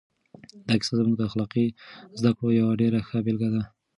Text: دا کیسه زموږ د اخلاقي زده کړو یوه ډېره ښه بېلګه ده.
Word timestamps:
دا 0.67 0.75
کیسه 0.79 0.93
زموږ 0.99 1.15
د 1.17 1.21
اخلاقي 1.29 1.65
زده 2.19 2.31
کړو 2.37 2.57
یوه 2.59 2.73
ډېره 2.81 2.99
ښه 3.07 3.17
بېلګه 3.25 3.49
ده. 3.55 3.63